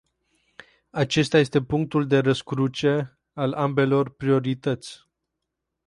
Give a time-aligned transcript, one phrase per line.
[0.91, 4.99] Acesta este punctul de răscruce al ambelor priorități.